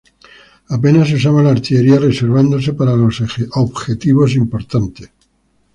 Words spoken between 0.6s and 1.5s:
Apenas se usaba